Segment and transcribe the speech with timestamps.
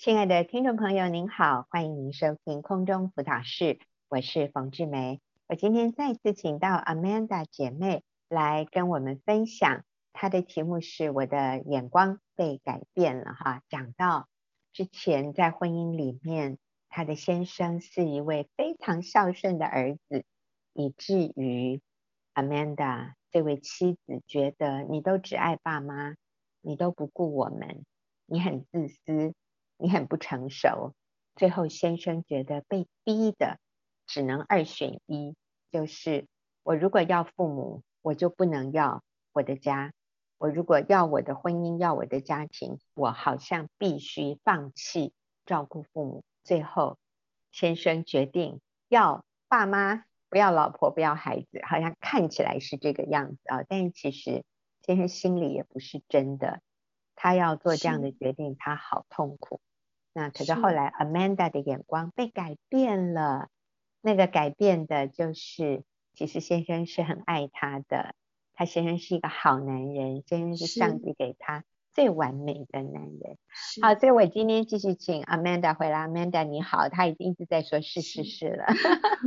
[0.00, 5.20] 亲爱的听众朋友，您好，欢迎您收听空中辅导室，我是冯志梅。
[5.46, 9.84] 我今天再次请到 Amanda 姐妹来跟我们分享，
[10.14, 13.60] 她的题目是我的眼光被改变了哈。
[13.68, 14.26] 讲到
[14.72, 16.56] 之前在婚姻里面，
[16.88, 20.24] 她的先生是一位非常孝顺的儿子，
[20.72, 21.82] 以至于
[22.32, 26.14] Amanda 这位妻子觉得你都只爱爸妈，
[26.62, 27.84] 你都不顾我们，
[28.24, 29.34] 你很自私。
[29.80, 30.94] 你很不成熟，
[31.36, 33.58] 最后先生觉得被逼的
[34.06, 35.34] 只能二选一，
[35.70, 36.26] 就是
[36.62, 39.92] 我如果要父母，我就不能要我的家；
[40.36, 45.14] 我如果要我的婚姻，要我的家庭，我好像必须放弃
[45.46, 46.24] 照顾父母。
[46.44, 46.98] 最后，
[47.50, 54.44] 先生决定要爸妈，不要老婆，不要孩子，好像看起来是这个样子啊，但是其实
[54.82, 56.60] 先生心里也不是真的，
[57.14, 59.60] 他要做这样的决定，他好痛苦。
[60.12, 63.48] 那可是后来，Amanda 的眼光被改变了。
[64.02, 65.84] 那个改变的就是，
[66.14, 68.14] 其实先生是很爱她的，
[68.54, 73.36] 她先生是一个好男人，先生是上帝给他最完美的男人。
[73.82, 76.08] 好，所以我今天继续请 Amanda 回来。
[76.08, 78.64] Amanda 你好，她已经一直在说是是是了。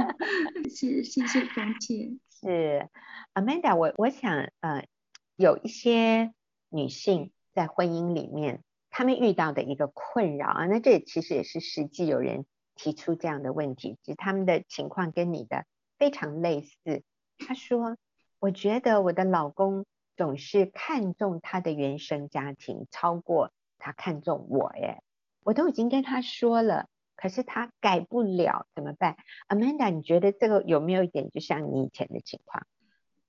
[0.75, 2.17] 是，谢谢芳姐。
[2.31, 2.89] 是
[3.35, 4.87] Amanda，我我想呃，
[5.35, 6.33] 有一些
[6.69, 8.63] 女性在婚姻里面。
[8.95, 15.65] 他们遇到的一个困扰啊，那这其实也是实际有人提出这样的问题，其实他们的情况跟你的
[15.97, 17.01] 非常类似。
[17.39, 17.97] 他说
[18.37, 24.71] ：“我觉得我的老公总是看重他的原生家庭，超过他看重我。
[24.75, 25.01] 耶，
[25.41, 29.17] 我都已经跟他说了，可是他改不了，怎么办
[29.49, 32.67] ？”Amanda，你觉得这个有没有一点就像你以前的情况？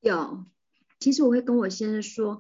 [0.01, 0.45] 有，
[1.01, 2.39] 其实我会跟我先生说。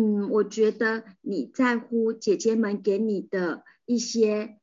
[0.00, 4.60] 嗯，我觉得你在乎姐姐们给你的一些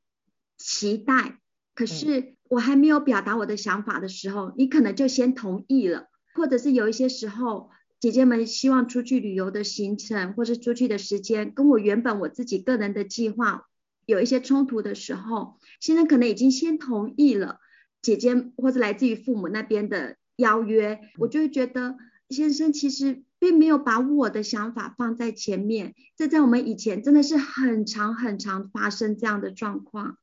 [0.57, 1.41] 期待，
[1.73, 13.63] 可是我还没有表达我的想法的时候，你可能就先同意了，或者是有一些时候，姐姐们希望出去旅游的行程，或是出去的时间，跟我原本我自己个人的计划
[14.05, 17.59] 有一些冲突的时候，先生可能已经先同意了
[18.01, 21.97] 姐姐或者来自于父母那边的邀约，我就会觉得
[22.29, 23.23] 先生其实。
[23.45, 30.17] 并没有把我的想法放在前面，这在我们以前真的是很常很常发生这样的状况。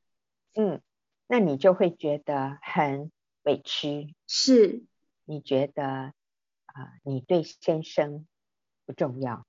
[0.57, 0.81] 嗯，
[1.29, 3.13] 那你就会觉得很
[3.45, 4.17] 委屈。
[4.27, 4.83] 是，
[5.25, 6.13] 你觉得啊、
[6.75, 8.27] 呃，你对先生
[8.87, 9.47] 不重要，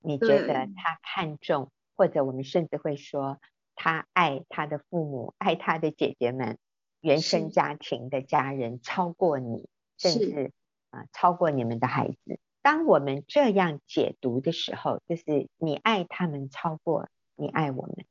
[0.00, 3.38] 你觉得他看重，或者我们甚至会说
[3.74, 6.56] 他爱他的父母，爱他的姐姐们，
[7.02, 9.68] 原生家庭的家人超过你，
[9.98, 10.52] 甚至
[10.88, 12.40] 啊、呃、超过你们的孩子。
[12.62, 18.06] 当我们这样解读的时候，就是你爱他们超过你爱我们，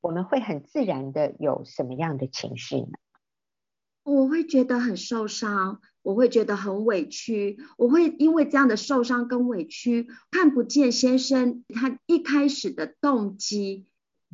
[0.00, 2.92] 我们会很自然的有什么样的情绪呢？
[4.02, 13.86] 我会觉得很受伤，我会觉得很委屈，我会因为这样的受伤跟委屈，看不见先生他一开始的动机，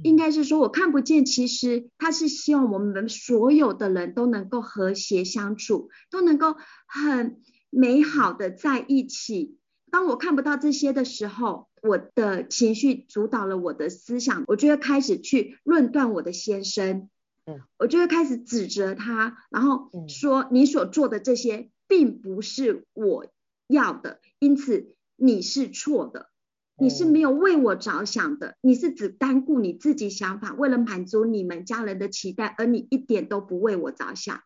[0.03, 6.57] 应该是说我看不见，其实他是希望我们所有的人都能够和谐相处，都能够
[6.89, 9.57] 很美好的在一起。
[9.91, 17.11] 当我看不到这些的时候，我的情绪主导了我的思想，我就会开始去论断我的先生，
[17.45, 23.27] 嗯，我就会开始指责他，然后说你所做的这些并不是我
[23.67, 26.31] 要的，因此你是错的，
[26.79, 34.41] 你是没有为我着想的，你是只单顾你自己想法，为了满足你们家人的期待，而你一点都不为我着想，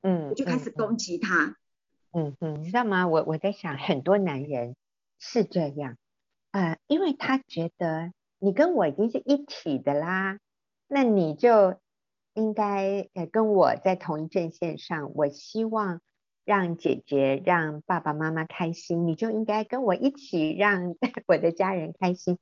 [0.00, 1.56] 嗯，我就开始攻击他。
[2.12, 3.06] 嗯嗯，你知道吗？
[3.06, 4.76] 我我在想，很多男人
[5.18, 5.96] 是这样，
[6.52, 10.38] 呃，因为他觉得你跟我已经是一体的啦，
[10.88, 11.78] 那你就
[12.34, 15.12] 应该呃跟我在同一阵线上。
[15.14, 16.00] 我希望
[16.44, 20.94] 让姐姐、让爸爸妈妈开心，你就应该跟我一起让
[21.28, 22.38] 我的家人开心。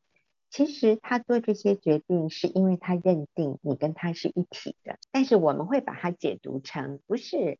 [0.49, 7.59] 其实他做这些决定，是因为他认定你跟他是一体的，但是我们会把它解读成不是。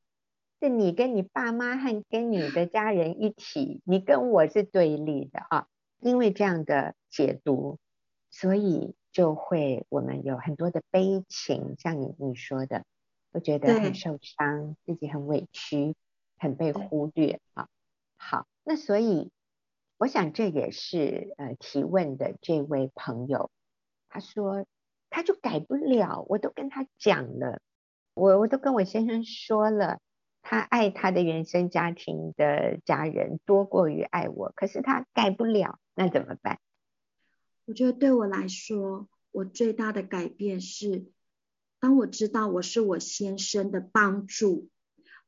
[0.67, 5.69] 是你跟你爸妈和跟你的家人一起，你跟我是对立的啊。
[6.01, 7.79] 因为这样的解读，
[8.31, 12.85] 所以就会我们有很多的悲情，像你你说的，
[13.31, 15.95] 我觉得很受伤，自己很委屈，
[16.37, 17.69] 很被忽略啊。
[18.17, 19.31] 好，那所以
[19.99, 23.53] 我想这也是呃提问的这位朋友，
[24.09, 24.67] 他说
[25.11, 27.61] 他就改不了，我都跟他讲了，
[28.15, 30.01] 我我都跟我先生说了。
[30.49, 36.61] 他爱他的原生家庭的家人多过于爱我，可是他改不了，那怎么办？
[37.65, 41.07] 我觉得对我来说，我最大的改变是
[41.81, 44.69] 当我知道我是我先生的帮助，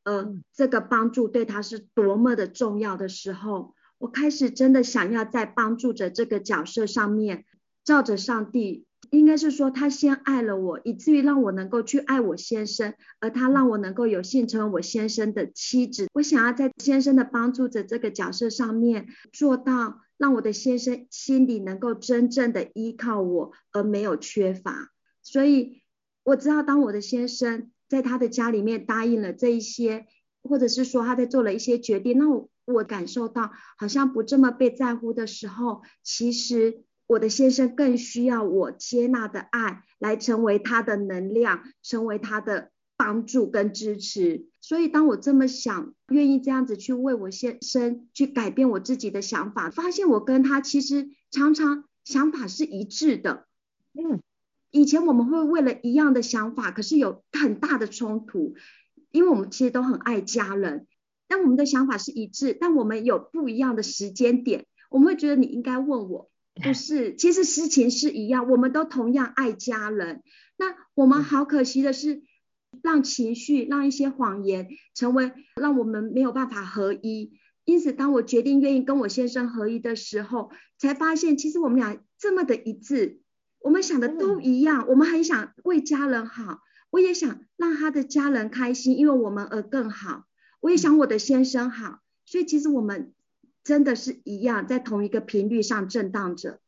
[0.05, 7.45] 呃，这个帮助对他是多么的重要的时候，我开始真的想要在帮助者这个角色上面，
[7.83, 8.87] 照着上帝。
[9.11, 16.09] 应该是说，他先爱了我，以至于让我能够去爱我先生，而他让我能够有幸成为我先生的妻子。
[16.15, 24.91] 我想要在先生的帮助者这个角色上面做到，让我的先生心里能够真正的依靠我，而没有缺乏。
[25.23, 25.83] 所以
[26.25, 30.07] 我知道，当我的先生在他的家里面答应了这一些，
[30.43, 36.85] 或者是说他在做了一些决定，那我我感受到好像不这么被在乎的时候，其实。
[37.09, 44.47] 我的先生更需要我接纳的爱来成为他的能量，成为他的帮助跟支持。
[44.61, 53.47] 所以当我这么想，愿意这样子去为我先生去改变我自己的想法，发现我跟他其实常常想法是一致的。
[53.95, 54.21] 嗯，
[54.71, 58.55] 以前我们会为了一样的想法，可是有很大的冲突，
[59.11, 60.87] 因为我们其实都很爱家人，
[61.27, 66.31] 但我们的想法是一致，但我们有不一样的时间点，我们会觉得你应该问我。
[66.63, 70.23] 不是，其实事情是一样，我们都同样爱家人。
[70.57, 72.23] 那我们好可惜的是，
[72.83, 77.33] 让情绪、让一些谎言成为让我们没有办法合一。
[77.65, 83.21] 因此，当我决定愿意跟我先生合一的时候，才发现其实我们俩这么的一致，
[83.61, 84.87] 我们想的都一样。
[84.89, 86.61] 我们很想为家人好，
[86.91, 90.25] 我也想让他的家人开心，因为我们而更好。
[90.61, 93.13] 我也想我的先生好，所以其实我们。
[93.69, 96.59] 真的是一样，在同一个频率上震荡着。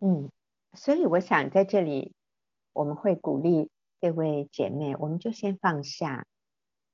[0.00, 0.30] 嗯，
[0.72, 2.14] 所以我想在这里，
[2.72, 3.68] 我们会鼓励
[4.00, 6.24] 这位姐妹，我们就先放下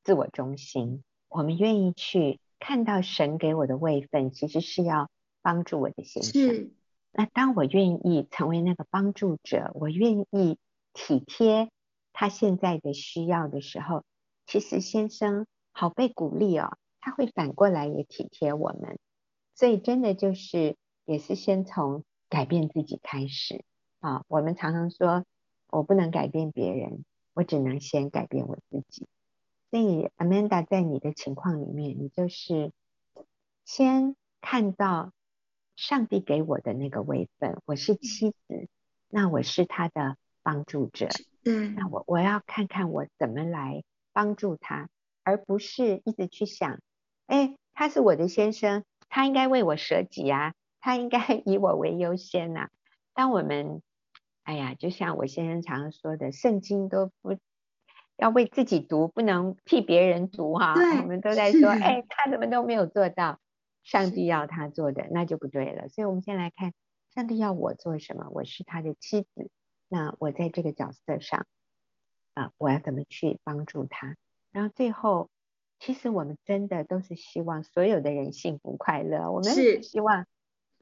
[0.02, 5.08] 自我中心，我们愿意去看到神给我的位分，其实是要
[5.42, 6.32] 帮助我的先生。
[6.32, 6.72] 是。
[7.12, 10.58] 那当我愿意成为那个帮助者，我愿意
[10.92, 11.70] 体贴
[12.12, 14.02] 他现在的需要的时候，
[14.44, 18.98] 其实先生好被鼓励哦，他会反过来也体贴我们。
[19.60, 23.62] 所以真的就是也是先从改变自己开始
[23.98, 24.24] 啊！
[24.26, 25.26] 我们常常说，
[25.68, 27.04] 我不能改变别人，
[27.34, 29.06] 我只能先改变我自己。
[29.70, 32.72] 所以 Amanda 在你的情况里面，你就是
[33.66, 35.12] 先看到
[35.76, 38.66] 上帝给我的那个位分，我是妻子，
[39.10, 41.10] 那我是他的帮助者。
[41.44, 43.84] 嗯，那我我要看看我怎么来
[44.14, 44.88] 帮助他，
[45.22, 46.80] 而不是一直去想，
[47.26, 48.84] 哎，他是我的先生。
[49.10, 52.70] 他应该为我舍己啊，他应该 以我为优先呐、啊。
[53.12, 53.82] 当我们，
[54.44, 57.36] 哎呀，就像我先生常常说的，圣经都不
[58.16, 61.02] 要为自己读，不能替别人读哈、啊。
[61.02, 63.40] 我们都在说， 哎，他怎么都没有做到，
[63.82, 65.88] 上帝要他做的，那就不对了。
[65.88, 66.72] 所以，我们先来看，
[67.12, 68.28] 上帝要我做什么？
[68.30, 69.50] 我是他的妻子，
[69.88, 71.46] 那我在这个角色上
[72.34, 74.16] 啊，我要怎么去帮助他？
[74.52, 75.28] 然后最后。
[75.80, 80.26] 其实我们真的都是希望所有的人幸福快乐，我们是希望，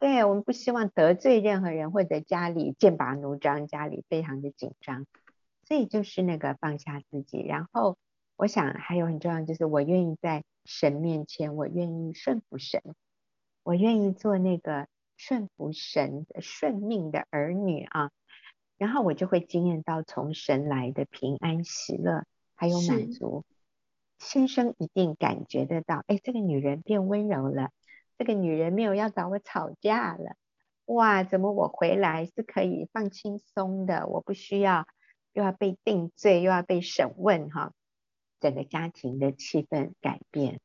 [0.01, 5.07] 对，我们不希望得罪任何人，或者家里剑拔弩张，家里非常的紧张，
[5.65, 7.41] 所以就是那个放下自己。
[7.41, 7.97] 然后
[8.37, 12.83] 我想还有很重要，就是我愿意在神面前，我愿意顺服神，
[13.63, 18.11] 我愿意做那个顺服神的顺命的儿女啊，
[18.77, 22.25] 然后我就会经验到从神来的平安喜乐，
[22.57, 23.45] 还有满足。
[24.19, 27.71] 先生一定感觉得到，哎，这个女人变温柔了，
[28.19, 30.37] 这个女人没有要找我吵架了，
[30.87, 34.07] 哇，怎么我回来是可以放轻松的？
[34.07, 34.87] 我不需要
[35.33, 37.73] 又要被定罪，又要被审问，哈，
[38.41, 40.61] 整个家庭的气氛改变。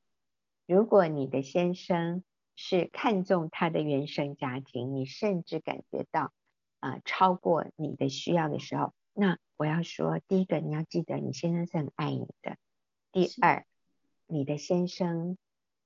[0.66, 2.24] 如果你的先生
[2.56, 6.32] 是看重他的原生家庭，你甚至感觉到
[6.80, 12.58] 啊、超过你的需要的时候，那我要说，第一个你要记得，你先生是很爱你的。
[13.14, 13.64] 第二，
[14.26, 15.38] 你的先生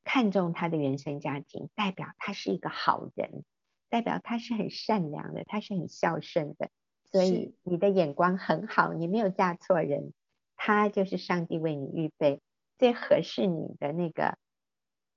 [0.06, 3.44] 看重他的原生家庭，代表他是一个好人，
[3.90, 6.70] 代表他是很善良的，他是很孝顺的，
[7.04, 10.14] 所以你的眼光很好，你没有嫁错人，
[10.56, 12.40] 他就是上帝为你预备
[12.78, 14.38] 最合适你的那个，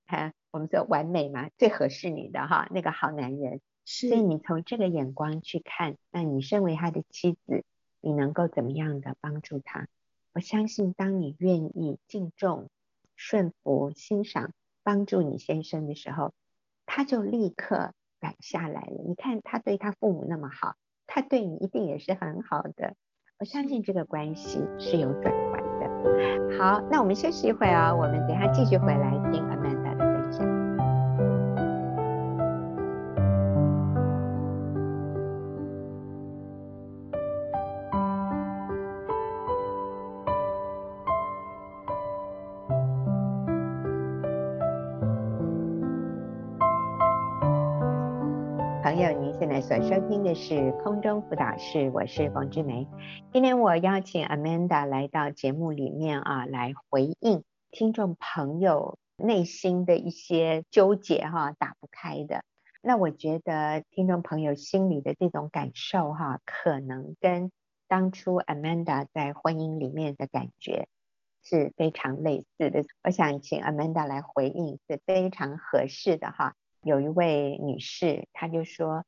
[0.05, 7.63] 哈，我们说完美嘛，最合适你的哈那个好男人，所以你从这个眼光去看，那你身为他的妻子，
[8.01, 9.87] 你能够怎么样的帮助他？
[10.33, 12.69] 我相信，当你愿意敬重、
[13.15, 16.33] 顺服、欣赏、帮助你先生的时候，
[16.85, 19.03] 他就立刻软下来了。
[19.05, 22.95] 你看，他对他父母那么好，他对你一定也是很好的。
[23.39, 26.57] 我相信这个关系是有转换的。
[26.57, 29.43] 好，那我们休息一会儿啊，我们等下继续回来听
[49.71, 52.89] 所收听的是空中辅导室，我是冯志梅。
[53.31, 62.43] 今天我邀请 Amanda 来到节目里面啊，来回应听众朋友内心的一些纠结哈、打不开的。
[62.81, 67.49] 那我觉得听众朋友心里的这种感受哈、可能跟
[67.87, 70.89] 当初 Amanda 在婚姻里面的感觉
[71.45, 72.83] 是非常类似的。
[73.05, 76.55] 我想请 Amanda 来回应是非常合适的哈。
[76.83, 79.05] 有一位女士，她就说：“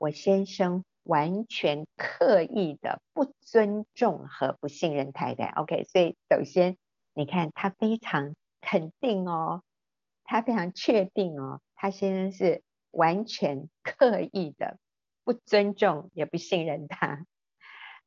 [0.00, 5.48] 我先生完全刻意的不尊重和不信任太太。
[5.50, 6.78] ”OK，所以首先
[7.12, 9.62] 你看，他非常肯定哦，
[10.24, 14.78] 他非常确定哦，他先生是完全刻意的
[15.22, 17.26] 不尊重也不信任他。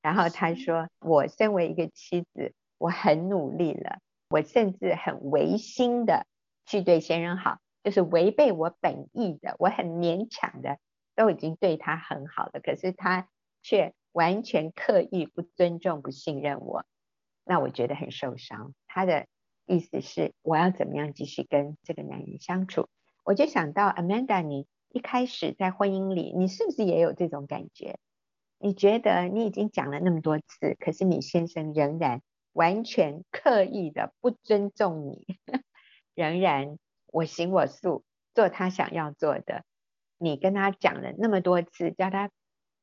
[0.02, 6.26] 然后他说：“我身为一个妻子，我很努力了，我甚至很违心的
[6.66, 10.80] 去对先生好。”就是违背我本意的，我很勉强的，
[11.16, 13.30] 都已经对他很好了，可是他
[13.62, 16.86] 却完全刻意不尊重、不信任我，
[17.44, 18.74] 那我觉得很受伤。
[18.88, 19.28] 他的
[19.66, 22.90] 意思是，我要怎么样继续跟这个男人相处？
[23.24, 27.98] 我就想到 Amanda，你一开始在婚姻里，你是不是也有这种感觉？
[28.60, 35.26] 你觉得你已经讲了那么多次，可是你先生仍然完全刻意的不尊重你，
[36.16, 36.78] 仍然。
[37.16, 38.04] 我行我素，
[38.34, 39.64] 做他想要做的。
[40.24, 42.32] 你跟他讲了那么多次，叫他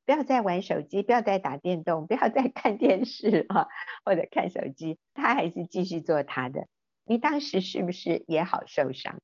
[0.05, 3.69] 不要再玩手机，不要再打电动，不要再 看电视啊，
[4.05, 6.67] 或者看手机，他还是继续做他的。
[7.07, 9.21] 你当时是不是也好受伤？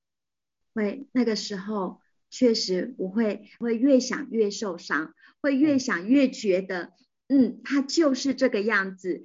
[0.74, 6.92] 会，那个时候确实我会会越想越受伤，会越想越觉得，
[7.28, 9.24] 嗯，他就是这个样子。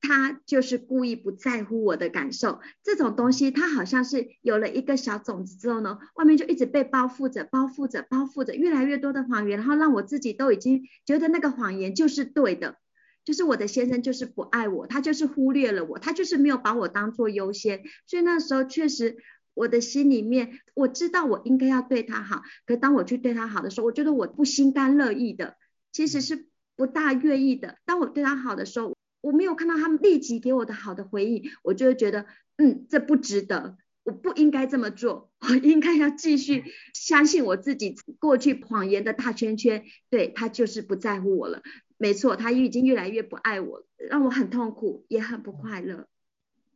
[0.00, 12.76] 他就是故意不在乎我的感受，这种东西，他好像是有了一个小种子之后呢，外面就一直被包覆着，包覆着，包覆着，越来越多的谎言，然后让我自己都已经觉得那个谎言就是对的，
[13.24, 19.16] 就是我的先生就是不爱我，他就是忽略了我，他就是没有把我当做优先，所以那时候确实
[19.54, 25.56] 我的心里面我知道我应该要对他好，可当我去对他好的时候，我觉得我不心甘乐意的，
[25.90, 27.78] 其实是不大愿意的。
[27.84, 28.96] 当我对他好的时候。
[29.28, 32.24] 我没有看到他们立即给我的好的回应，我就会觉得，
[32.56, 41.60] 嗯，这不值得，我不应该这么做，我 应该要继续相信我自己过去谎言的大圈圈，对，他就是不在乎我了，
[41.98, 46.06] 没错，他已经越来越不爱我，让我很痛苦，也很不快乐。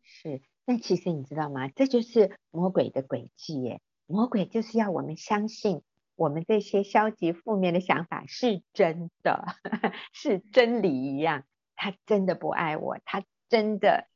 [0.03, 1.69] 是，但其实你知道吗？
[1.69, 5.81] 这就是魔鬼的诡计耶，魔鬼就是要我们相信
[6.17, 9.47] 我们这些消极负面的想法是真的，
[10.13, 11.45] 是真理一样。
[11.83, 14.07] 他真的不爱我，他真的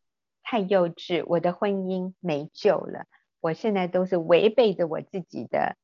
[0.44, 3.06] 太幼稚，我的婚姻没救了。
[3.40, 5.76] 我现在都是违背着我自己的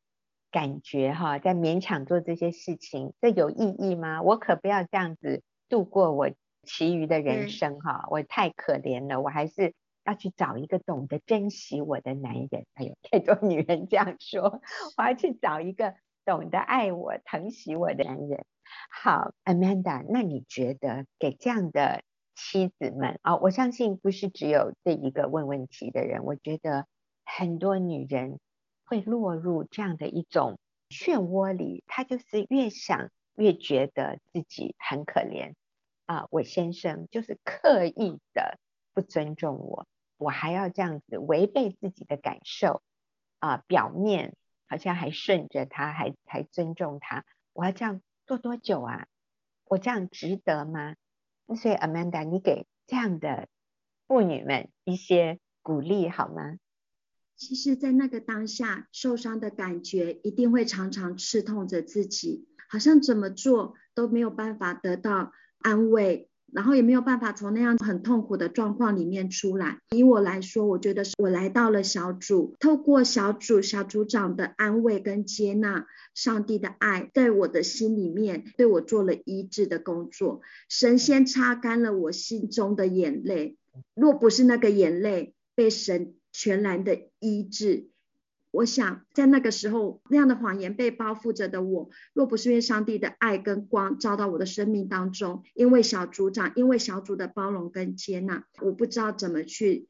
[0.53, 4.23] 感觉哈，在勉强做这些事情，这有意义吗？
[4.23, 6.31] 我可不要这样子度过我
[6.63, 9.75] 其余的人生哈，我太可怜了，我还是
[10.05, 12.65] 要去找一个懂得珍惜我的男人。
[12.75, 14.61] 哎呦，太多女人这样说，
[14.97, 18.45] 我要去找一个懂得爱我、疼惜我的男人。
[18.91, 22.03] 好，Amanda，那你觉得给这样的
[22.35, 26.87] 妻子们啊，我相信不是只有这一个问问题的人，我觉得
[27.25, 28.39] 很多女人
[28.85, 35.55] 会落入这样的一种漩涡里，她就是越想越觉得自己很可怜
[36.07, 38.59] 啊，我先生就是刻意的
[38.95, 39.87] 不尊重我，
[40.17, 42.83] 我还要这样子违背自己的感受
[43.39, 44.35] 啊，表面
[44.69, 48.01] 好像还顺着他，还还尊重他，我要这样。
[48.33, 49.09] 做多久啊？
[49.67, 50.97] 我这样值得吗？
[51.55, 53.47] 所以 Amanda，你给这样的
[54.09, 56.57] 妇女们一些鼓励好吗？
[57.37, 66.31] 其实，在那个当下，受伤的感觉一定会常常刺痛着自己，好像怎么做都没有办法得到安慰。
[66.53, 69.79] 然后也没有办法从那样很痛苦的状况里面出来。
[69.91, 80.43] 以我来说，我觉得是我来到了小组，透过小组小组长的安慰跟接纳，上帝的爱在我的心里面对我做了医治的工作。
[80.69, 83.57] 神先擦干了我心中的眼泪，
[83.95, 87.89] 若不是那个眼泪被神全然的医治。
[88.53, 99.89] 我想在那个时候，那样的谎言被包覆着的我，若不是因为上帝的爱跟光照到我的生命当中，因为小组长，因为小组的包容跟接纳，我不知道怎么去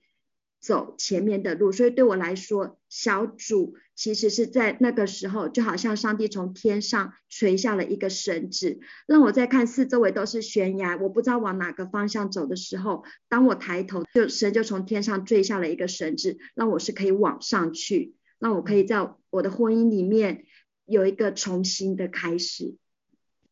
[0.60, 1.72] 走前面的路。
[1.72, 8.78] 所以对我来说，小组其实是在那个时候，就好像上帝从天上垂下了一个绳子，
[9.08, 18.14] 让我在看四周围都是悬崖，我不知道往哪个方向走的时候，当我抬头，就神就从天上坠下了一个绳子，让我是可以往上去。
[18.42, 20.46] 让我可以在我的婚姻里面
[20.84, 22.76] 有一个重新的开始。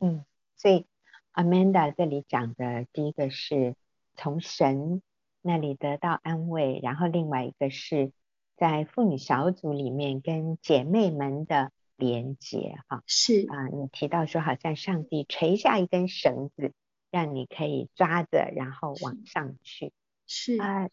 [0.01, 0.25] 嗯，
[0.57, 0.85] 所以
[1.33, 3.77] Amanda 这里讲的第一个是
[4.17, 5.01] 从神
[5.43, 8.11] 那里得到安慰，然后另外一个是
[8.57, 12.75] 在妇女小组里面跟姐妹们的连接。
[12.89, 16.73] 哈，是啊，你提到说好像上帝垂下一根绳子，
[17.13, 19.93] 让你可以抓着，然后往上去。
[20.27, 20.89] 是啊，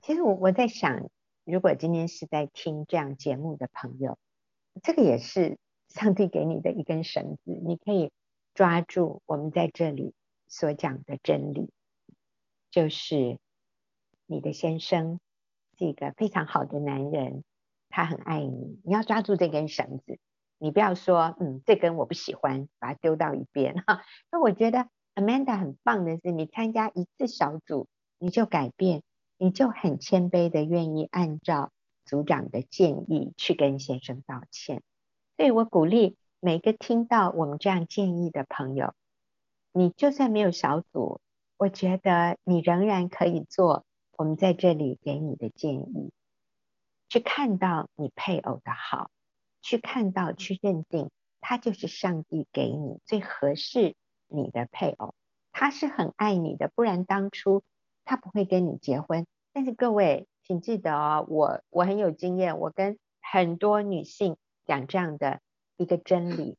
[0.00, 1.10] 其实我我在想，
[1.44, 4.16] 如果今天是在听这样节目的朋友，
[4.82, 5.58] 这个也是
[5.88, 8.12] 上帝给你的一根绳子，你可以
[8.54, 10.14] 抓住我们在这里
[10.46, 11.70] 所讲的真理，
[12.70, 13.38] 就是
[14.26, 15.18] 你的先生
[15.78, 17.42] 是一个非常好的男人，
[17.88, 20.18] 他很爱你，你要抓住这根绳子，
[20.58, 24.02] 你不要说嗯，这根我不喜欢，把它丢到一边哈。
[24.30, 29.02] 那我觉得 Amanda 很棒的是，你参加一次小组，你就改变，
[29.42, 31.72] 你就很谦卑的愿意按照。
[32.04, 34.82] 组长的建议去跟先生道歉，
[35.36, 38.92] 所以我鼓励每个听到我们这样建议的朋友，
[39.72, 41.20] 你就算没有小组，
[41.56, 43.86] 我觉得你仍然可以做
[44.18, 46.12] 我们在这里给你的建议，
[47.08, 49.08] 去看到你配偶的好，
[49.62, 51.08] 去看到去认定
[51.40, 53.94] 他就是上帝给你最合适
[54.26, 55.14] 你的配偶，
[55.52, 57.62] 他是很爱你的，不然当初
[58.04, 59.26] 他不会跟你结婚。
[59.52, 60.26] 但是各位。
[60.44, 65.40] 请记得哦，我我很有经验，我跟很多女性讲这样的
[65.76, 66.56] 一个真理，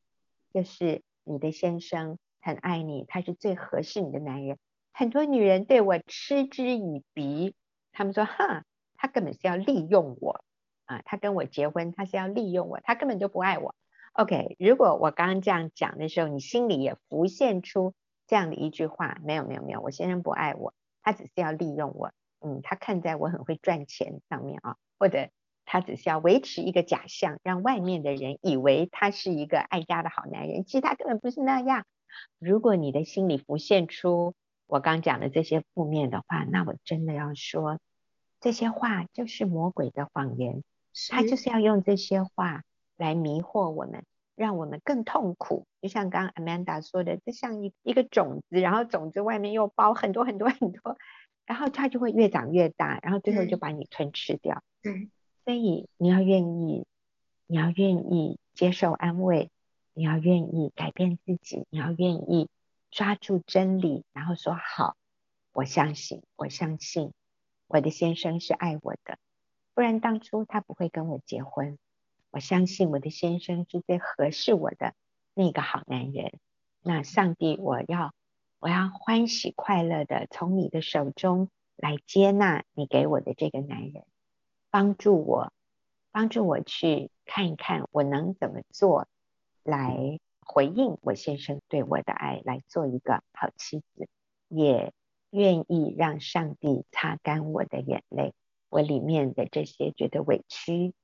[0.54, 4.56] 就是你的先生很爱你，他是最合适你的男人。
[4.90, 7.54] 很多女人对我嗤之以鼻，
[7.92, 8.64] 他们说：“哈，
[8.96, 10.42] 他根本是要利用我
[10.86, 11.02] 啊！
[11.04, 13.74] 他跟我结婚，他是要利用我，他根本就不爱我。”
[14.14, 17.92] OK，如果我刚刚这样讲的时候，你心里也浮现出
[18.26, 20.72] 这样的一句话：“没有，没有，没有，我先生不爱我，
[21.04, 22.10] 他只是要利用我。”
[22.46, 25.30] 嗯，他看在我很会赚钱上面啊，或者
[25.64, 31.86] 他只是要维持一个假象，让外面的人以为他是一个爱家的好男人，其实他根本不是那样。
[32.38, 34.34] 如果你的心里浮现出
[34.66, 37.78] 我刚讲的这些负面的话，那我真的要说，
[38.40, 40.62] 这些话就是魔鬼的谎言，
[41.08, 42.62] 他就是要用这些话
[42.98, 44.04] 来迷惑我们，
[44.36, 45.66] 让我们更痛苦。
[45.80, 50.96] 就像刚刚 Amanda 说的，这像一一个种子，然后种子外面又包很多很多很多。
[51.46, 54.62] 然后它就会越长越大，然后最后就把你吞吃掉。
[54.80, 55.10] 对，
[55.44, 56.86] 所以你要愿意，
[57.46, 59.50] 你要愿意接受安慰，
[59.92, 62.48] 你要愿意改变自己，你要愿意
[62.90, 64.96] 抓住真理，然后说好，
[65.52, 67.12] 我相信，我相信
[67.66, 69.18] 我的先生是爱我的，
[69.74, 71.76] 不然当初他不会跟我结婚。
[72.34, 74.94] 我相信我的先生是最合适我的
[75.34, 76.40] 那个好男人。
[76.82, 78.12] 那上帝，我要。
[78.60, 84.06] 我要欢喜快乐的从你的手中来接纳你给我的这个男人，
[84.70, 85.52] 帮助我，
[86.12, 89.06] 帮助我去看一看我能怎么做
[89.62, 94.08] 来回应我先生对我的爱，来做一个好妻子，
[94.48, 94.94] 也
[95.28, 98.32] 愿意让上帝擦干我的眼泪，
[98.70, 100.94] 我里面的这些觉得委屈、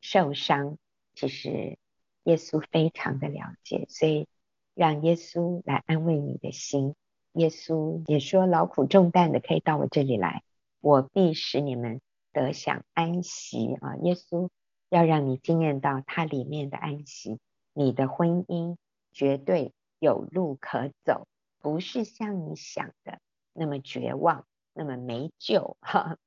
[0.00, 0.78] 受伤，
[1.14, 1.78] 其实
[2.24, 4.26] 耶稣非常的了解，所以
[4.74, 6.94] 让耶稣来安慰你的心。
[7.34, 10.42] 耶稣也说：“劳苦重担的可以到我这里来，
[10.80, 12.00] 我必使你们
[12.32, 14.50] 得享安息。”啊，耶稣
[14.88, 17.38] 要让你经验到他里面的安息。
[17.72, 18.76] 你的婚姻
[19.12, 21.28] 绝对有路可走，
[21.60, 23.20] 不是像你想的
[23.52, 25.76] 那么绝望，那么没救。
[25.80, 26.18] 哈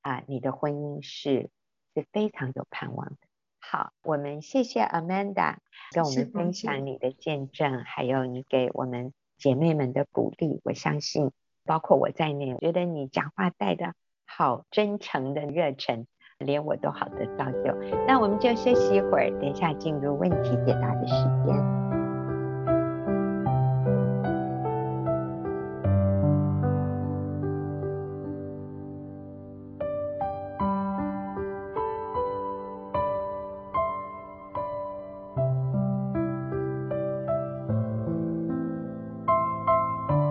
[0.00, 1.50] 啊，你的婚姻是
[2.00, 3.16] 是非常有盼望的。
[3.60, 5.56] 好，我们谢谢 Amanda
[5.92, 9.12] 跟我们分享你的见证，还有你给我们。
[9.38, 11.30] 姐妹们的鼓励，我相信，
[11.64, 13.94] 包括我在内，我觉得你讲话带的
[14.26, 16.08] 好真诚的热忱，
[16.38, 17.72] 连我都好得造就。
[18.08, 21.14] 那我们就休息一会儿，等一下进入问题解答的时
[21.46, 21.77] 间。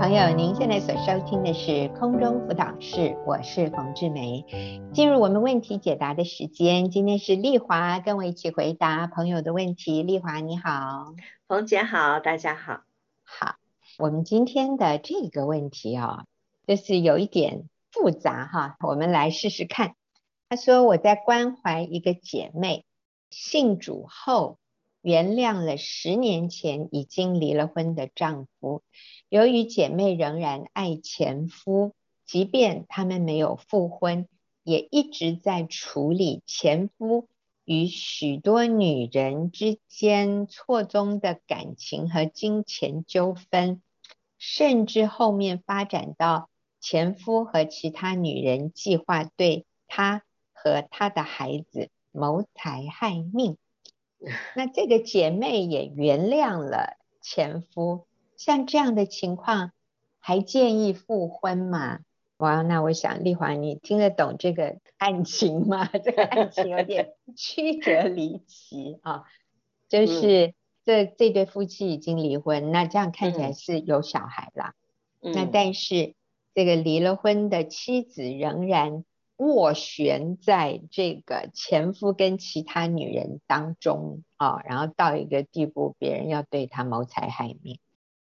[0.08, 4.46] 朋友，您现在所收听的是空中辅导室，我是冯志梅。
[4.94, 10.04] 进入我们问题解答的时间，今天是丽华跟我一起回答朋友的问题。
[10.04, 11.14] 丽华你好，
[11.50, 12.84] 冯姐好，大家好。
[13.26, 13.56] 好，
[13.98, 16.26] 我们今天的这个问题啊、哦，
[16.66, 19.96] 就是有一点复杂哈，我们来试试看。
[20.48, 22.86] 他说我在关怀一个姐妹，
[23.30, 24.58] 信主后
[25.08, 28.84] 原谅了十年前已经离了婚的丈夫。
[29.30, 31.94] 由于姐妹仍然爱前夫，
[32.26, 34.28] 即便他们没有复婚，
[34.64, 37.30] 也一直在处理前夫
[37.64, 43.82] 与许多女人之间错综的感情和金钱纠纷，
[44.38, 46.50] 甚至后面发展到
[46.82, 53.56] 前夫和其他女人计划对她和她的孩子谋财害命。
[54.56, 59.72] 那这个姐妹也原谅了前夫，像这样的情况，
[60.20, 62.00] 还建议复婚吗？
[62.38, 65.88] 哇，那我想丽华，你听得懂这个案情吗？
[66.04, 69.24] 这个案情有点曲折离奇啊，
[69.90, 70.54] 就是
[70.84, 74.74] 这这对夫妻已经离婚，那这样看起来是有小孩了，
[75.22, 76.14] 嗯、那但是
[76.54, 79.04] 这个离了婚的妻子仍然
[79.38, 87.80] 斡旋在这个前夫跟其他女人当中啊，然后到一个地步，别人要对她谋财害命。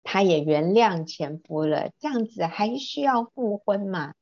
[0.02, 4.14] 她也原谅前夫了，这样子还需要复婚吗？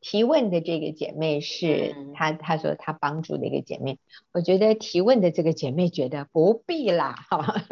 [0.00, 3.98] 提问的这个姐妹是她，她说她帮助的一个姐妹。
[4.32, 7.62] 我觉得提问的这个姐妹觉得不必啦，哈，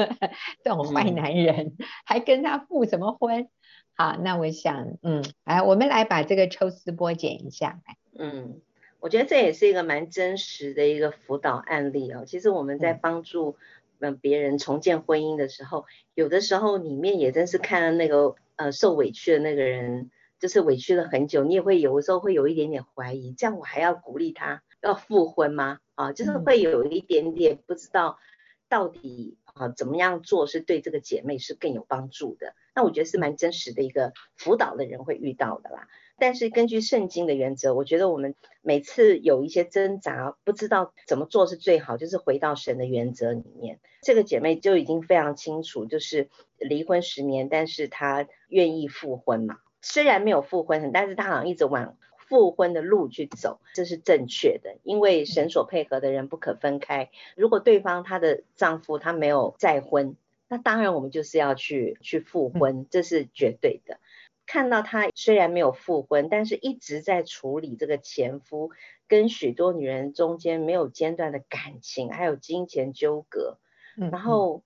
[0.63, 3.49] 这种坏男人还跟他复什么婚？
[3.95, 7.81] 好，那我想，嗯，来，我们来把这个抽丝剥茧一下。
[8.19, 8.61] 嗯，
[9.01, 12.25] 我觉得这也是一个蛮真实的一个辅导案例哦。
[12.27, 13.53] 其实我们在帮助。
[13.53, 25.81] 嗯别人重建婚姻的时候，有的时候里面也真是看到那个呃受委屈的那个人，就是委屈了很久，你也会有的时候会有一点点怀疑，这样我还要鼓励他要复婚吗？
[25.97, 28.21] 啊，就是会有一点点不知道
[28.69, 32.55] 到底啊怎么样做是对这个姐妹是更有帮助的。
[32.75, 35.89] 那我觉得是蛮真实的一个辅导的人会遇到的啦。
[36.21, 43.79] 但是根据圣经的原则，我觉得我们每次有一些挣扎，不知道怎么做是最好，就是回到神的原则里面。
[44.03, 49.59] 这个姐妹就已经非常清楚，就是离婚十年，但是她愿意复婚嘛。
[49.81, 51.97] 虽然没有复婚，但是她好像一直往
[52.29, 57.11] 复婚的路去走，这是正确的，因为神所配合的人不可分开。
[57.37, 63.99] 如果对方她的丈夫他没有再婚，那当然我们就是要去去复婚，这是绝对的。
[64.47, 68.71] 看到她虽然没有复婚，但是一直在处理这个前夫
[69.07, 73.59] 跟许多女人中间没有间断的感情，还有金钱纠葛。
[73.99, 74.63] 嗯，然后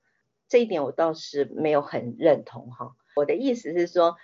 [0.48, 2.94] 这一点我倒是没有很认同哈。
[3.16, 4.16] 我的意思是说，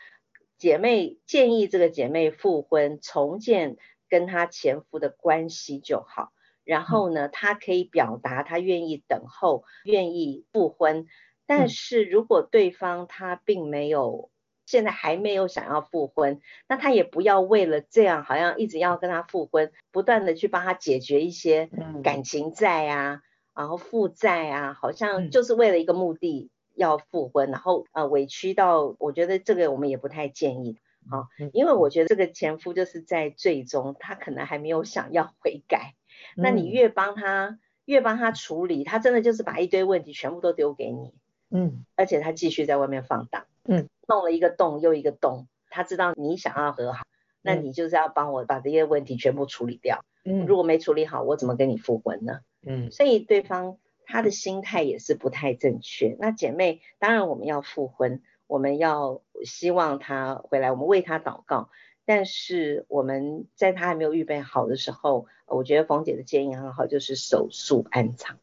[0.58, 3.76] 姐妹建议这个姐妹复婚，重建
[4.08, 6.32] 跟她前夫的关系就好。
[6.64, 11.06] 然后呢，她可以表达她愿意等候，愿意复婚。
[11.46, 14.30] 但是如果对方他并没有。
[14.66, 21.70] 现在还没有想要复婚，那他也不要为了这样，好像一直要跟他复婚，不断的去帮他解决一些
[22.04, 23.22] 感情债啊，嗯、
[23.54, 30.78] 然后负债啊，好像就是为了一个目的要复婚，嗯、然后呃委屈到，我觉得这个我们也不太建议，
[31.10, 35.94] 好，因为我觉得这个前夫就是在最终他可能还没有想要悔改，
[36.36, 41.14] 嗯、那你越帮他越帮他处理，他真的就是把一堆问题全部都丢给你，
[41.50, 43.44] 嗯，而且他继续在外面放荡。
[43.64, 47.06] 嗯，弄了一个洞又一个洞，他知道你想要和好，嗯、
[47.42, 50.04] 那你就是要帮我把这些问题全部处理掉。
[50.24, 52.40] 嗯，如果没处理好，我怎么跟你复婚呢？
[52.66, 56.16] 嗯，所以对方他的心态也是不太正确。
[56.18, 61.70] 那姐妹，当然我们要复婚，我们要希望他回来，我们为他祷告。
[62.04, 68.38] 但是我们在他还没有预备好的时候，我觉得冯姐的建议很好，就是手术安葬。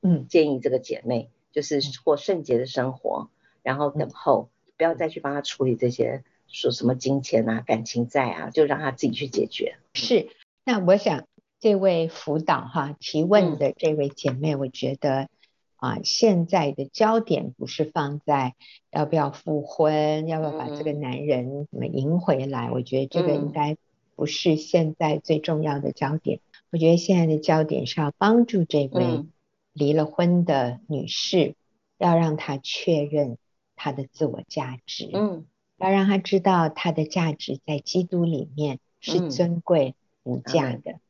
[0.00, 3.30] 嗯，建议这个姐妹就是过圣洁的生活，
[3.62, 4.48] 然后等候。
[4.74, 9.76] 不要再去帮他处理这些说什么金钱啊、感情债啊，就让他自己去解决。
[9.94, 10.28] 是，
[10.64, 11.24] 那我想
[11.62, 15.28] 这位辅导哈提问的这位姐妹，我觉得、嗯、
[15.76, 18.54] 啊，现在的焦点不是放在
[18.90, 22.66] 要不要复婚，要不要把这个男人怎么赢回来。
[22.66, 23.78] 嗯、我觉得这个应该
[24.14, 26.38] 不是现在最重要的焦点。
[26.38, 29.24] 嗯、我觉得现在的焦点是要帮助这位
[29.72, 31.54] 离了婚的女士，嗯、
[31.96, 33.38] 要让她确认。
[33.74, 35.44] 她的自我价值，嗯，
[35.78, 41.00] 要让她知道她的价值在基督里面是尊贵无价的，嗯、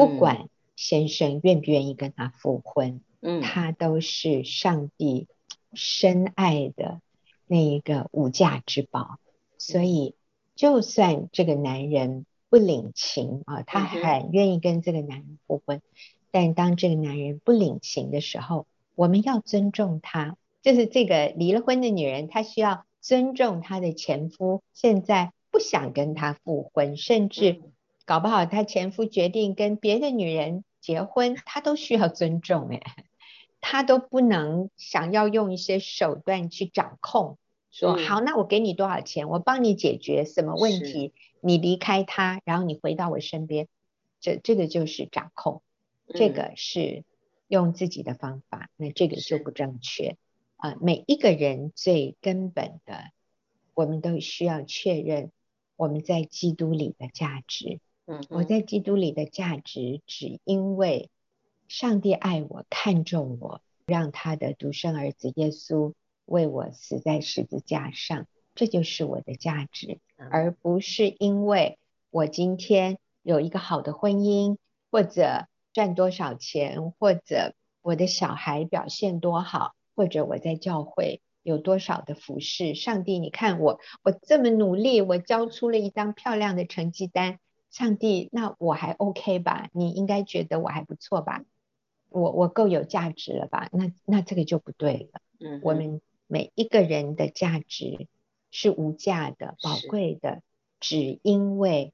[0.00, 5.26] 不管先生愿不愿意跟他复婚，嗯，他都是上帝
[5.74, 7.02] 深爱的
[7.46, 9.18] 那一个无价之宝。
[9.58, 10.14] 所以，
[10.56, 15.82] 就算这个男人不领情啊，他很愿意跟这个男人复婚，
[16.30, 20.38] 但当这个男人不领情的时候，我们要尊重他。
[20.62, 27.60] 就是这个离了婚的女人，她需要尊重她的前夫，现在不想跟他复婚，甚至
[28.06, 32.82] 搞不好她前夫决定跟别的女人结婚， 她都需要尊重诶，
[33.60, 37.36] 她都不能想要用一些手段去掌控，
[37.70, 43.68] 说好，那我给你多少钱，我帮你解决什么问题，你离开他，然后你回到我身边，
[44.20, 45.62] 这这个就是掌控，
[46.08, 47.04] 这个是
[47.46, 50.16] 用自己的方法，那这个就不正确。
[50.56, 50.76] 啊。
[50.80, 53.10] 每一个人最根本的，
[53.74, 55.30] 我们都需要确认
[55.76, 57.80] 我们在基督里的价值。
[58.10, 61.10] 嗯，我在基督里的价值，只因为
[61.68, 65.92] 上帝爱我，看重我，让他的独生儿子耶稣
[66.24, 71.78] 为我死在十字架上，这就是我的价值，而不是因为
[72.10, 74.56] 我今天有一个好的婚姻，
[74.90, 82.74] 或者赚多少钱，或者我的小孩表现多好，或者我在教会有多少的服饰。
[82.74, 87.38] 上帝，你看我，我这么努力，我交出了一张漂亮的成绩单。
[87.70, 89.68] 上帝，那我还 OK 吧？
[89.72, 91.44] 你应该觉得我还不错吧？
[92.08, 93.68] 我我够有价值了吧？
[93.72, 95.20] 那那这个就不对了。
[95.38, 98.08] 嗯，我们每一个人的价值
[98.50, 100.42] 是无价的、宝贵的，
[100.80, 101.92] 只因为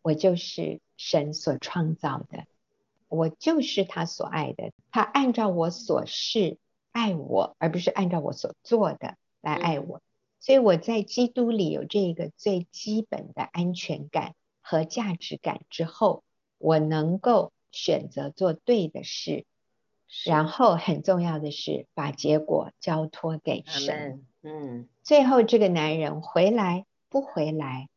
[0.00, 2.46] 我就是神所创造的，
[3.08, 4.72] 我就是他所爱的。
[4.90, 6.56] 他按照我所是
[6.90, 10.00] 爱我，而不是按照我所做的来爱我。
[10.40, 14.34] 所以我在基督里有这个最基本的安全感
[14.68, 16.24] 和价值感之后，
[16.58, 19.46] 我能够选择做对的事。
[20.26, 24.26] 然后很重要的是把结果交托给神。
[24.42, 27.88] 嗯，最后这个男人回来不回来，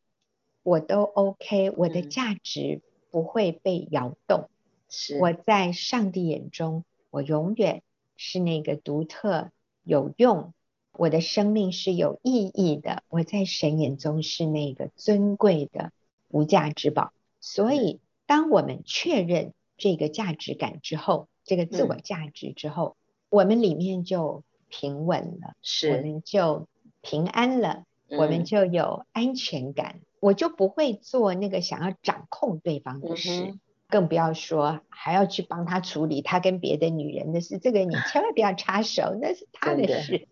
[0.62, 2.80] 我都 OK，我的价值
[3.10, 4.48] 不会被摇动。
[4.88, 7.82] 是，我在上帝眼中，我永远
[8.16, 9.50] 是那个独特
[9.82, 10.54] 有用，
[10.92, 13.02] 我的生命是有意义的。
[13.08, 15.92] 我在神眼中是那个尊贵的
[16.32, 17.12] 无价之宝。
[17.40, 26.66] 所以，当我们确认这个价值感之后，这个自我价值之后，嗯、我们里面就平稳了，是，我们就
[27.00, 40.18] 平安了，嗯、我们就有安全感，我就不会做那个想要掌控对方的事，嗯、更不要说还要去帮他处理他跟别的女人的事，这个你千万不要插手，那是 他的事。
[40.18, 40.26] 的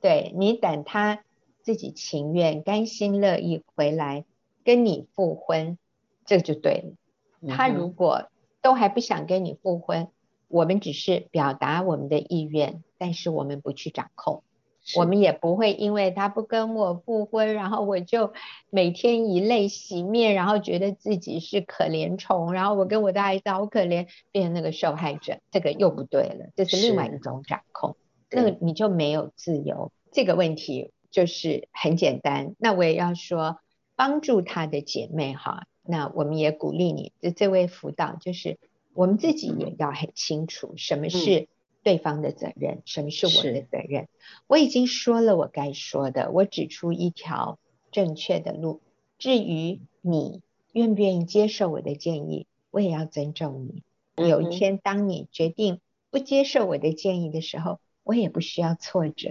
[0.00, 1.22] 对，你等他
[1.62, 4.24] 自己情愿、甘心乐意回来
[4.70, 5.78] 跟你复婚，
[6.24, 6.92] 这就对了。
[7.40, 8.30] 嗯、他如果
[8.62, 10.06] 都还不想跟你复婚，
[10.46, 14.44] 我们只是表达我们的意愿，但是我们不去掌控，
[14.94, 18.32] 我们也不会因为他不跟我复婚，然后我就
[18.70, 27.96] 每天以泪洗面，然后觉得自己是可怜虫，然后我跟我的孩子好可怜，变成那个受害者，这个又不对了，这是另外一种掌控，
[28.30, 29.90] 那你就没有自由。
[30.12, 33.58] 这个问题就是很简单，那我也要说，
[34.00, 38.56] 帮助他的姐妹哈，那我们也鼓励你，这这位辅导就是。
[38.92, 41.46] 我们自己也要很清楚什么是
[41.84, 44.08] 对方的责任，嗯、什么是我的责任。
[44.48, 47.58] 我已经说了我该说的，我指出一条
[47.92, 48.80] 正确的路。
[49.16, 54.26] 至于你愿不愿意接受我的建议，我也要尊重你。
[54.26, 55.78] 有一天当你决定
[56.10, 59.28] 不接受我的建议的时候，我也不需要挫折，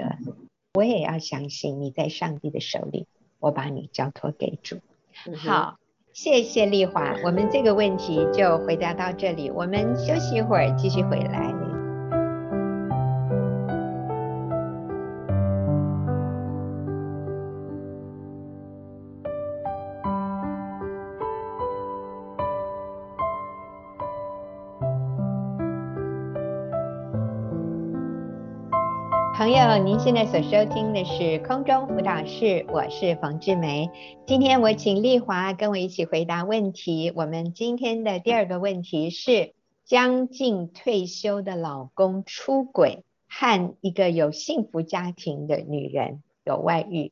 [0.73, 3.07] 我也要相信你在上帝的手里，
[3.39, 4.77] 我把你交托给主。
[5.35, 5.77] 好。
[6.11, 11.68] 谢谢丽华，我们这个问题就回答到这里，我们休息一会儿，继续回来。
[29.89, 33.89] 您现在所收听的是空中辅导室，我是冯志梅。
[34.27, 37.11] 今天我请丽华跟我一起回答问题。
[37.15, 47.11] 我们今天的第二个问题是：将近退休的老公出轨，和一个有幸福家庭的女人有外遇，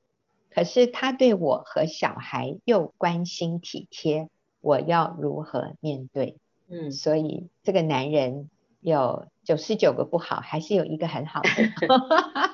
[0.52, 4.30] 可是他对我和小孩又关心体贴，
[4.62, 6.38] 我要如何面对？
[6.70, 9.26] 嗯，所以这个男人有。
[9.48, 11.50] 九十九个不好，还是有一个很好的。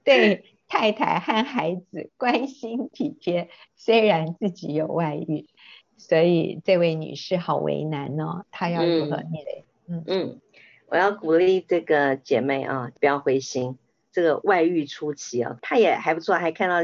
[0.04, 5.46] 对太太和孩子关心体贴，虽然自己有外遇，
[5.96, 8.44] 所以这位女士好为难哦。
[8.50, 9.64] 她要如何面对？
[9.88, 10.40] 嗯嗯，
[10.86, 13.78] 我要鼓励这个姐妹啊，不要灰心。
[14.12, 16.76] 这个外遇初期啊，她也还不错，还看到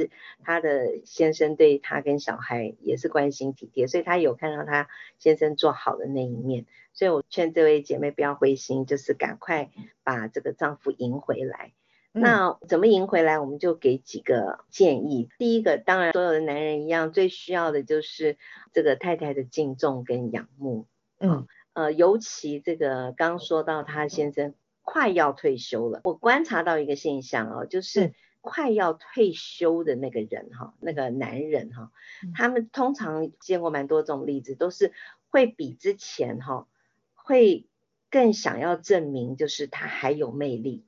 [0.44, 6.66] 她的先生对她跟小孩也是关心体贴，所以她有看到她先生做好的那一面。
[6.92, 9.70] 所以我劝这位姐妹不要灰心，就是赶快
[10.04, 11.72] 把这个丈夫赢回来。
[12.16, 13.38] 嗯、那怎么赢回来？
[13.38, 15.28] 我们就给几个建议。
[15.38, 18.38] 第一个，当然所有的男人一样，最需要的就是
[18.72, 20.86] 这个太太的敬重跟仰慕。
[21.20, 31.92] 嗯，呃，尤其这个刚说到他先生快要退休了，我观察到一个现象哦，就是快要退休的那个人哈，那个男人哈，
[32.34, 34.92] 他们通常见过蛮多这种例子，都是
[35.28, 36.66] 会比之前哈。
[37.28, 37.66] 会
[38.08, 40.84] 更想要证明，就是他还有魅力，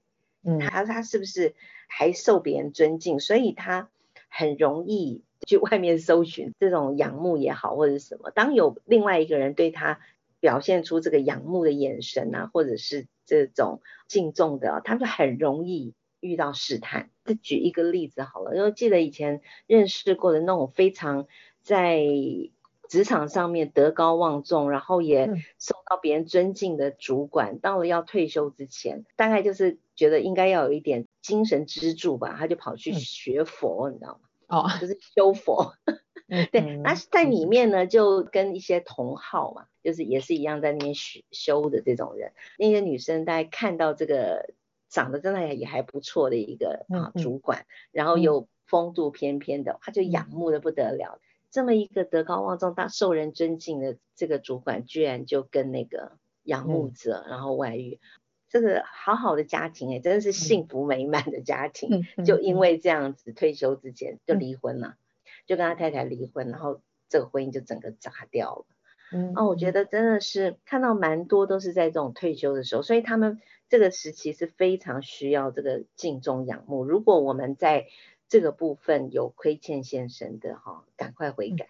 [0.49, 1.55] 嗯，他他是不是
[1.87, 3.21] 还受别人尊敬？
[3.21, 3.91] 所以他
[4.29, 8.31] 很容易去外面搜寻这种仰慕也好，或者是什么。
[8.31, 10.01] 当有另外一个人对他
[10.41, 17.11] 表现出这个仰慕的眼神啊，或者是这种敬重的，他就很容易遇到试探。
[17.25, 21.27] 再举一个例子好了，因为记得以前认识过的那种非常
[21.61, 22.03] 在。
[22.89, 25.27] 职场上面德高望重，然后也
[25.59, 34.29] 受到别人尊敬的主管，嗯、到了要退休之前，大概就是觉得应该要有一点精神支柱吧，他就跑去学佛，嗯、你知道吗？
[34.47, 35.75] 哦，就是修佛。
[36.53, 44.55] 对，那在里面呢，就跟一些同好嘛，就是也是一样在那边修修的这种人，那些女生大概看到这个
[44.89, 51.19] 长得真的也还不错的一个啊主管，嗯、然后又风度翩翩的，他就仰慕的不得了。
[51.51, 58.01] 这么一个德高望重、大受人尊敬的这个主管，居然就跟那个仰慕者，嗯、然后外遇，
[58.49, 64.97] 这个好好的家庭哎，真的是幸福美满的家庭，嗯、就因为这样子退休之前就离婚了，嗯、
[65.47, 68.67] 就跟他太太离婚，然后这个婚姻就整个砸掉了。
[69.11, 76.85] 嗯，哦，我觉得真的是看到蛮多都是在这种退休的时候，所以他们这个时期是非常需要这个敬重仰慕。
[76.85, 77.87] 如果我们在
[78.29, 81.67] 这个部分有亏欠先生的哈，赶快悔改，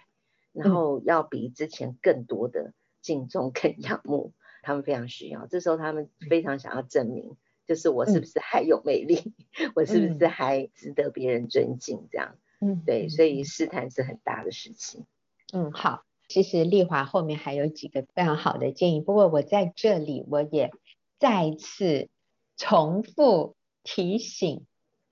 [0.52, 5.46] 嗯、然后要比之前更多的敬重跟仰慕，他们非常需要。
[5.46, 12.36] 这时候他们非常想要证明，就是我是不是还有魅力，嗯、我是不是还值得别人尊敬这样。
[12.60, 15.06] 嗯，对，所以试探是很大的事情。
[15.52, 20.70] 嗯，好，其实丽华后面还有几个非常好的建议，不过我在这里我也
[21.18, 22.08] 再次
[22.56, 24.64] 重复提醒。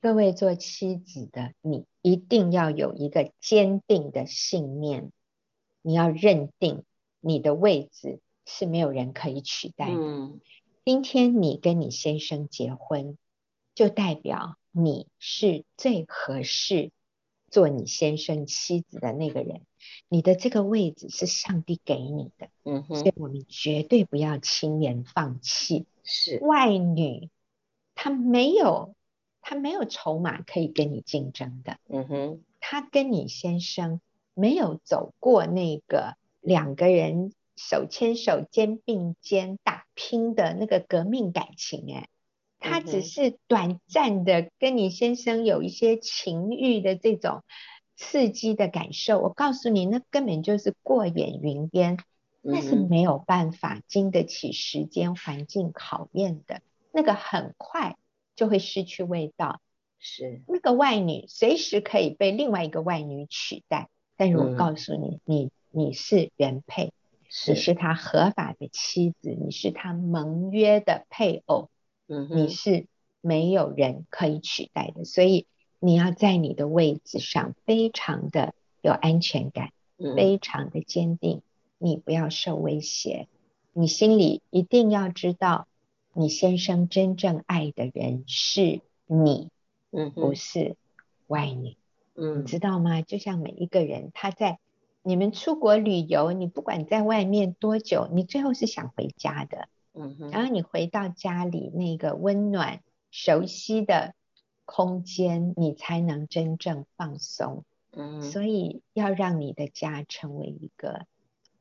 [0.03, 5.11] 各位做妻子的，你一定要有一个坚定的信念，
[5.83, 6.85] 你要认定
[7.21, 9.99] 你的位置是没有人可以取代的。
[9.99, 10.41] 嗯，
[10.87, 13.19] 今天你跟你先生结婚，
[13.75, 16.91] 就代表你是最合适
[17.51, 19.61] 做你先生妻子的那个人。
[20.09, 25.85] 你的这个位置是上帝给你的，嗯哼，所以我们绝对不要轻言放弃。
[26.03, 27.29] 是外女，
[27.95, 28.95] 她没有。
[29.49, 34.01] 她没有筹码可以跟你竞争的，嗯哼，她跟你先生
[34.35, 42.09] 没有走过那个两个人手牵手、肩并肩打拼的那个革命感情，哎，
[42.61, 47.42] 他只是短暂的跟你先生有一些情欲的这种
[47.97, 49.19] 刺激的感受。
[49.19, 51.99] 我告诉你，那根本就是过眼云烟，
[52.42, 56.61] 那是没有办法经得起时间环境考验的，
[56.92, 57.97] 那个很快。
[58.37, 59.62] 就会失去味道，
[59.99, 66.92] 是那个外女随时可以被另外一个外女取代，但是我告诉你，嗯、你你是原配，是
[67.49, 67.75] 你是。
[67.75, 71.70] 他合法的妻子，你是他盟约的配偶，
[72.09, 72.87] 嗯，你是
[73.20, 75.46] 没有人可以取代的，所以
[75.79, 81.42] 你要在你的位置上非常的有安全感，嗯、非常的坚定，
[81.79, 83.29] 你不要受威胁，
[83.72, 85.66] 你心里一定要知道。
[86.18, 89.51] 你先生真正爱的人是你，
[89.90, 90.77] 嗯，不是
[91.27, 91.77] 外女，
[92.14, 93.03] 嗯，你知道吗？
[93.03, 94.59] 就像每一个人，他在
[95.07, 104.14] 你们出国旅游，你不管在外面多久，你最后是想回家的，嗯哼，然后你回到家里那个温暖、熟悉的
[104.64, 111.07] 空间，你才能真正放松，嗯，所以要让你的家成为一个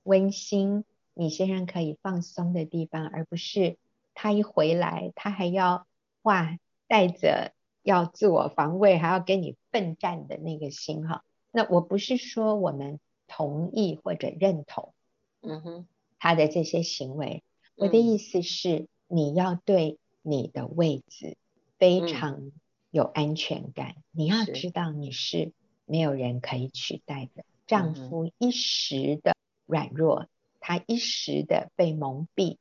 [0.01, 3.77] 温馨，你先生可以放松的地方，而不是。
[4.15, 5.85] 他一回来，他还要
[6.23, 7.51] 哇，带着
[7.83, 11.23] 要自我防卫，还要跟你奋战的那个心哈。
[11.51, 14.93] 那我不是说我们同意或者认同，
[15.41, 15.87] 嗯哼，
[16.19, 17.43] 他的这些行为。
[17.75, 21.37] 我的意思是，你要对你的位置
[21.77, 22.51] 非常
[22.89, 23.95] 有安全感。
[24.11, 25.51] 你要知道你是
[25.85, 27.43] 没有人可以取代的。
[27.67, 30.27] 丈夫一时的软弱，
[30.59, 32.57] 他一时的被蒙蔽。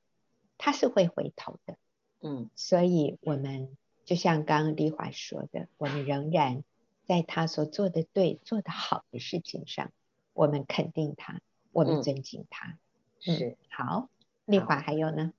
[0.57, 1.77] 他是会回头的，
[2.21, 6.63] 嗯，所以我们就像刚刚丽华说的，我们仍然
[7.05, 9.91] 在他所做的对、做的好的事情上，
[10.35, 11.41] 我们肯定他，
[11.73, 12.77] 我们尊敬他，
[13.27, 14.11] 嗯、是好。
[14.45, 15.33] 丽华还有呢？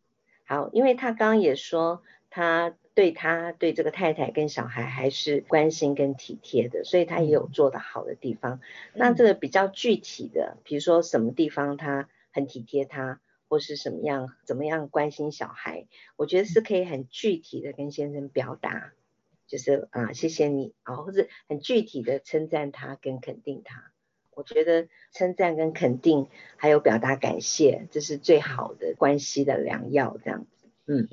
[0.45, 8.55] 好，因为他刚刚也说，他对他对这个太太跟小孩还是关心跟体贴的，所以他也有做得好的地方。
[8.55, 8.61] 嗯、
[8.95, 13.19] 那这个比较具体的，比如说什么地方他很体贴他。
[13.47, 15.85] 或是什么样，怎么样关心小孩，
[16.15, 18.91] 我觉得是可以很具体的跟先生表达，
[19.45, 23.91] 就是啊，谢谢你啊，或者很具体的称赞他跟肯定他。
[24.35, 26.27] 我觉得称赞跟肯定，
[26.57, 30.17] 还有表达感谢，这是最好的关系的良药。
[30.23, 31.07] 这样子，嗯，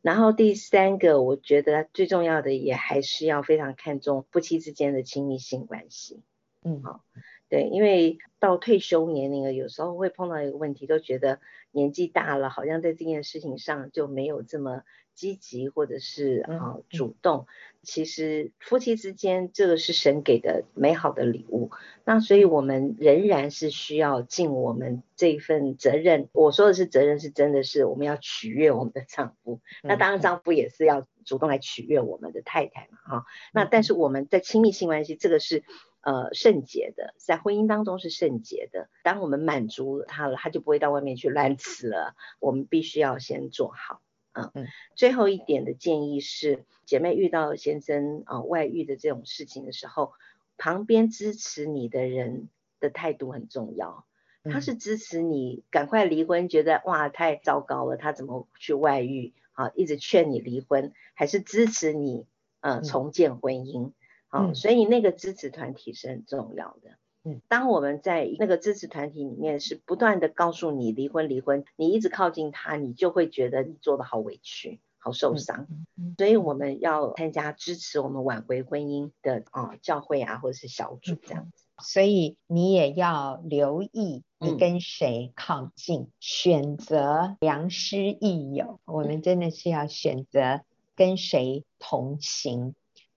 [0.00, 6.22] 然后第三个，我觉得最重要的也还是要非常看重夫妻之间的亲密性关系。
[6.64, 7.04] 嗯，好，
[7.48, 11.40] 对，因为到退休年龄了，有时候会碰到一个问题，都觉得
[11.72, 14.82] 年纪大了，好像在这件事情上就没有这么
[15.14, 17.46] 积极或者是啊主动。
[17.82, 21.72] 其实夫妻之间这个是神给的美好的礼物，
[22.04, 26.28] 那所以我们仍然是需要尽我们这份责任。
[26.32, 29.60] 我说的是责任，是真的是我们要取悦我们的丈夫。
[29.82, 33.26] 那当然丈夫也是要主动来取悦我们的太太嘛，哈。
[33.52, 35.64] 那但是我们在亲密性关系，这个是
[36.02, 38.88] 呃圣洁的，在婚姻当中是圣洁的。
[39.02, 42.14] 当我们满足了他了，他就不会到外面去乱吃了。
[42.38, 44.00] 我们必须要先做好。
[44.34, 50.12] 嗯嗯，最后一点的建议是，姐妹遇到先生啊、呃、外遇的这种事情的时候，
[50.56, 52.48] 旁边支持你的人
[52.80, 54.06] 的态度很重要。
[54.44, 59.70] 他是支持你赶快离婚，觉得哇太糟糕了，他怎么去外遇啊？
[59.76, 62.26] 一直劝你离婚，还是支持你
[62.60, 63.92] 呃重建婚姻？
[64.32, 66.92] 好、嗯，所以那个支持团体是很重要的。
[67.24, 75.68] 嗯，当我们在那个支持团体里面，是不断的告诉你离婚离婚，你一直靠近他，你就会觉得你做的好委屈，好受伤。
[75.98, 81.62] 嗯，所以我们要参加支持我们挽回婚姻的啊教会啊，或者是小组这样子。
[81.84, 88.80] 所以你也要留意你跟谁靠近，嗯，选择良师益友。
[88.86, 90.62] 我们真的是要选择
[90.96, 92.74] 跟谁同行。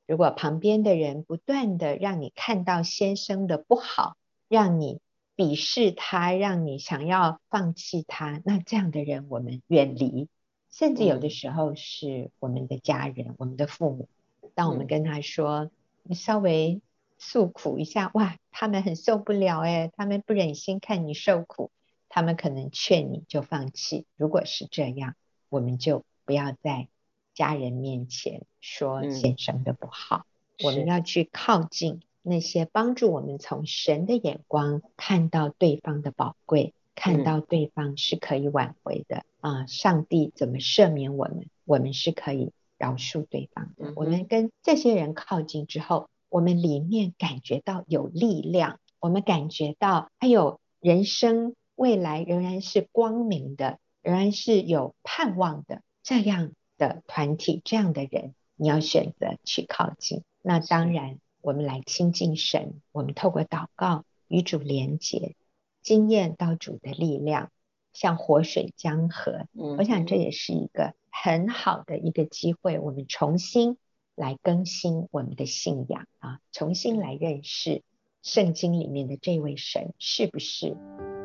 [0.07, 4.99] 如果旁边的人不断的让你看到先生的不好，让你
[5.35, 10.29] 鄙视他，让你想要放弃他，那这样的人我们远离。
[10.71, 14.09] 甚至有的时候是我们的家人、嗯、我们的父母，
[14.53, 15.71] 当我们跟他说，
[16.03, 16.81] 你稍微
[17.17, 21.71] 诉苦一下，哇，他们很受不了诶，他们不忍心看你受苦，
[22.09, 24.05] 他们可能劝你就放弃。
[24.17, 25.15] 如果是这样，
[25.49, 26.89] 我们就不要再。
[27.36, 30.25] 家人面前说先生的不好，
[30.57, 39.67] 嗯，我们要去靠近那些帮助我们从神的眼光看到对方的宝贵，看到对方是可以挽回的啊，嗯！
[39.67, 41.47] 上帝怎么赦免我们？
[41.65, 43.89] 我们是可以饶恕对方的。
[43.89, 56.51] 嗯，我们跟这些人靠近之后，我们里面感觉到有力量，我们感觉到还有人生未来仍然是光明的，仍然是有盼望的，这样。
[56.78, 60.23] 的团体，这样的人，你要选择去靠近。
[60.41, 65.36] 那当然，我们来亲近神，我们透过祷告与主连结，
[65.82, 67.51] 经验到主的力量，
[67.93, 69.47] 像活水江河。
[69.53, 73.78] 嗯，我想这也是一个很好的一个机会，我们重新
[74.15, 77.82] 来更新我们的信仰啊，重新来认识
[78.21, 80.76] 圣经里面的这位神是不是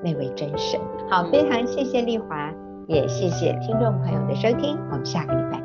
[0.05, 0.80] 那位真神。
[1.09, 2.69] 好，非常谢谢丽华。
[2.91, 5.59] 也谢谢听众朋友的收听，我们下个礼拜。